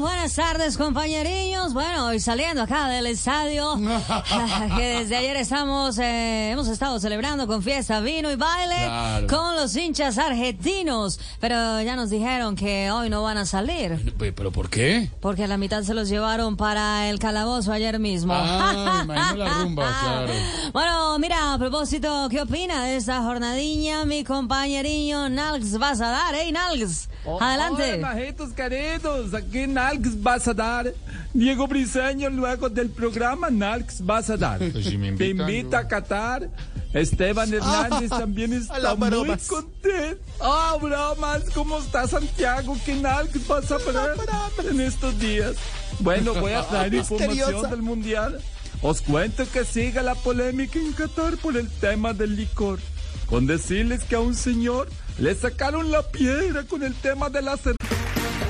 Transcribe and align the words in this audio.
Buenas 0.00 0.34
tardes, 0.34 0.78
compañerillos. 0.78 1.74
Bueno, 1.74 2.06
hoy 2.06 2.20
saliendo 2.20 2.62
acá 2.62 2.88
del 2.88 3.06
estadio, 3.06 3.76
que 4.76 4.82
desde 4.82 5.16
ayer 5.16 5.36
estamos, 5.36 5.98
eh, 5.98 6.50
hemos 6.52 6.68
estado 6.68 6.98
celebrando 7.00 7.46
con 7.46 7.62
fiesta, 7.62 8.00
vino 8.00 8.30
y 8.30 8.36
baile 8.36 8.74
Claro. 8.76 9.26
con 9.26 9.56
los 9.56 9.76
hinchas 9.76 10.16
argentinos. 10.18 11.20
Pero 11.40 11.80
ya 11.82 11.96
nos 11.96 12.08
dijeron 12.10 12.56
que 12.56 12.90
hoy 12.90 13.10
no 13.10 13.22
van 13.22 13.36
a 13.38 13.44
salir. 13.46 14.14
Pe- 14.18 14.32
¿Pero 14.32 14.50
por 14.52 14.70
qué? 14.70 15.10
Porque 15.20 15.44
a 15.44 15.46
la 15.48 15.58
mitad 15.58 15.82
se 15.82 15.92
los 15.94 16.08
llevaron 16.08 16.56
para 16.56 17.08
el 17.10 17.18
calabozo 17.18 17.72
ayer 17.72 17.98
mismo. 17.98 18.32
Ah, 18.34 19.04
me 19.06 19.14
imagino 19.14 19.36
la 19.44 19.48
rumba, 19.62 19.98
claro. 20.02 20.32
Bueno, 20.72 21.18
mira, 21.18 21.52
a 21.54 21.58
propósito, 21.58 22.28
¿qué 22.30 22.40
opina 22.40 22.84
de 22.84 22.96
esta 22.96 23.22
jornadilla 23.22 24.04
mi 24.06 24.24
compañeriño 24.24 25.28
Nalx 25.28 25.78
vas 25.78 26.00
a 26.00 26.08
dar, 26.10 26.34
eh, 26.36 26.50
Nalx? 26.52 27.08
Adelante. 27.38 27.94
Hola, 27.96 28.14
majitos 28.14 28.52
queridos, 28.54 29.34
aquí 29.34 29.66
Nalx 29.90 30.22
vas 30.22 30.46
a 30.46 30.54
dar. 30.54 30.94
Diego 31.34 31.66
Briseño, 31.66 32.30
luego 32.30 32.68
del 32.68 32.90
programa 32.90 33.50
Nalx 33.50 34.04
vas 34.04 34.30
a 34.30 34.36
dar. 34.36 34.58
Pues 34.58 34.84
si 34.84 34.96
me 34.96 35.12
Te 35.12 35.28
invitan, 35.28 35.50
invita 35.50 35.78
a 35.80 35.88
Qatar. 35.88 36.48
Esteban 36.92 37.52
Hernández 37.54 38.10
también 38.10 38.52
está 38.52 38.94
muy 38.94 39.36
contento. 39.48 40.22
Ah, 40.40 40.76
bromas, 40.80 41.42
¿cómo 41.54 41.78
está 41.78 42.06
Santiago? 42.06 42.76
¿Qué 42.84 42.94
Nalx 42.94 43.46
vas 43.46 43.70
a 43.70 43.78
ver 43.78 44.70
en 44.70 44.80
estos 44.80 45.18
días? 45.18 45.56
Bueno, 46.00 46.34
voy 46.34 46.52
a 46.52 46.62
traer 46.62 46.94
información 46.94 47.70
del 47.70 47.82
Mundial. 47.82 48.40
Os 48.82 49.02
cuento 49.02 49.44
que 49.52 49.64
sigue 49.64 50.02
la 50.02 50.14
polémica 50.14 50.78
en 50.78 50.92
Qatar 50.92 51.36
por 51.36 51.56
el 51.56 51.68
tema 51.68 52.12
del 52.12 52.36
licor. 52.36 52.78
Con 53.28 53.46
decirles 53.46 54.02
que 54.04 54.16
a 54.16 54.20
un 54.20 54.34
señor 54.34 54.88
le 55.18 55.34
sacaron 55.34 55.90
la 55.90 56.02
piedra 56.02 56.64
con 56.64 56.82
el 56.82 56.94
tema 56.94 57.28
de 57.28 57.42
la 57.42 57.56
cerveza. 57.56 57.99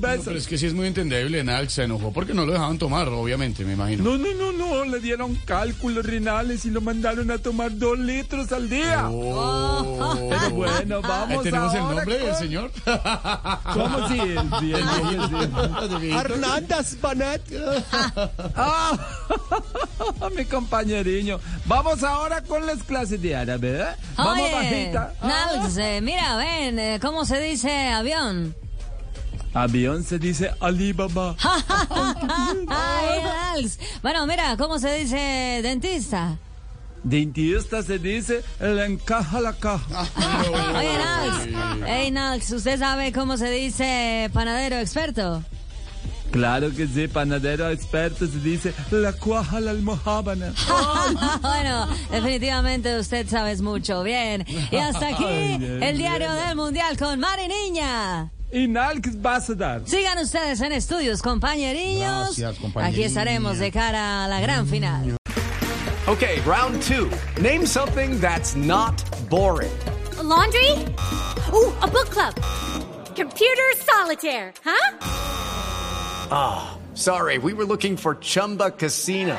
No, 0.00 0.22
pero 0.24 0.36
es 0.38 0.46
que 0.46 0.56
sí 0.58 0.66
es 0.66 0.74
muy 0.74 0.86
entendible. 0.86 1.42
Nax 1.44 1.74
se 1.74 1.82
enojó 1.84 2.12
porque 2.12 2.32
no 2.34 2.44
lo 2.46 2.52
dejaban 2.52 2.78
tomar, 2.78 3.08
obviamente, 3.08 3.64
me 3.64 3.74
imagino. 3.74 4.02
No, 4.04 4.16
no, 4.18 4.32
no, 4.34 4.52
no, 4.52 4.84
le 4.84 5.00
dieron 5.00 5.34
cálculos 5.44 6.04
renales 6.06 6.64
y 6.64 6.70
lo 6.70 6.80
mandaron 6.80 7.30
a 7.30 7.38
tomar 7.38 7.76
dos 7.76 7.98
litros 7.98 8.50
al 8.52 8.68
día. 8.68 9.08
Oh. 9.10 10.26
Pero 10.30 10.50
bueno, 10.50 10.96
Ahí 10.96 11.02
vamos 11.02 11.42
tenemos 11.42 11.74
el 11.74 11.80
ahora 11.80 11.94
nombre 11.96 12.18
del 12.18 12.28
con- 12.30 12.38
señor. 12.38 12.70
¿Cómo 13.74 14.08
si 14.08 14.18
el 14.20 14.38
bien, 14.60 14.86
bien, 16.00 16.12
Hernández 16.14 17.00
Banet. 17.00 17.42
Ah, 20.22 20.28
mi 20.36 20.44
compañeriño. 20.44 21.38
Vamos 21.66 22.02
ahora 22.02 22.42
con 22.42 22.66
las 22.66 22.82
clases 22.82 23.20
de 23.20 23.34
árabe, 23.36 23.80
¿eh? 23.80 23.86
Vamos 24.16 24.34
Oye, 24.44 24.52
bajita. 24.54 25.14
Nalx, 25.22 25.76
eh, 25.78 26.00
mira, 26.02 26.36
ven, 26.36 26.78
eh, 26.78 26.98
¿cómo 27.00 27.24
se 27.24 27.40
dice 27.40 27.70
avión? 27.88 28.54
Avión 29.54 30.04
se 30.04 30.18
dice 30.18 30.50
Alibaba. 30.60 31.36
Ay. 32.68 33.70
Bueno, 34.02 34.26
mira, 34.26 34.56
¿cómo 34.56 34.78
se 34.78 34.94
dice 34.94 35.60
dentista? 35.62 36.38
Dentista 37.02 37.82
se 37.82 37.98
dice 37.98 38.42
le 38.60 38.84
encaja 38.84 39.40
la 39.40 39.52
caja. 39.54 40.06
Oye, 40.76 40.98
Nalx. 40.98 41.84
Hey, 41.86 42.10
Nalx, 42.10 42.52
¿usted 42.52 42.78
sabe 42.78 43.12
cómo 43.12 43.36
se 43.36 43.50
dice 43.50 44.30
panadero 44.32 44.76
experto? 44.78 45.42
Claro 46.30 46.70
que 46.70 46.86
sí, 46.86 47.08
panadero 47.08 47.68
experto 47.70 48.26
se 48.26 48.38
dice 48.38 48.72
la 48.92 49.12
cuaja 49.12 49.58
la 49.58 49.72
almohábana. 49.72 50.54
bueno, 51.40 51.88
definitivamente 52.10 52.98
usted 52.98 53.28
sabe 53.28 53.56
mucho. 53.56 54.04
Bien. 54.04 54.46
Y 54.70 54.76
hasta 54.76 55.08
aquí 55.08 55.24
el 55.26 55.98
diario 55.98 56.32
del 56.32 56.54
mundial 56.54 56.96
con 56.96 57.18
Mari 57.18 57.48
Niña. 57.48 58.30
Y 58.52 58.66
Nalx 58.66 59.20
vas 59.20 59.48
a 59.50 59.54
dar. 59.54 59.82
Sigan 59.86 60.18
ustedes 60.18 60.60
en 60.60 60.72
estudios, 60.72 61.22
compañerillos. 61.22 62.36
Gracias. 62.36 62.56
Aquí 62.76 63.04
estaremos 63.04 63.58
de 63.58 63.70
cara 63.70 64.24
a 64.24 64.28
la 64.28 64.40
gran 64.40 64.66
final. 64.66 65.16
Okay, 66.08 66.40
round 66.40 66.82
two. 66.82 67.08
Name 67.40 67.64
something 67.64 68.18
that's 68.20 68.56
not 68.56 69.00
boring. 69.28 69.70
A 70.18 70.22
laundry? 70.22 70.72
Ooh, 71.52 71.72
a 71.80 71.86
book 71.86 72.10
club. 72.10 72.34
Computer 73.14 73.70
solitaire, 73.76 74.52
huh? 74.64 74.96
Sorry, 76.94 77.38
we 77.38 77.52
were 77.52 77.64
looking 77.64 77.96
for 77.96 78.16
Chumba 78.16 78.72
Casino. 78.72 79.38